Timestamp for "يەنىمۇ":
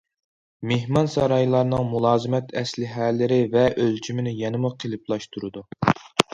4.43-4.75